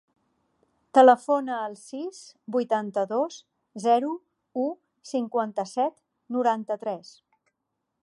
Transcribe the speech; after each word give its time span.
Telefona 0.97 1.57
al 1.65 1.75
sis, 1.81 2.21
vuitanta-dos, 2.57 3.39
zero, 3.85 4.11
u, 4.65 4.67
cinquanta-set, 5.13 6.03
noranta-tres. 6.39 7.19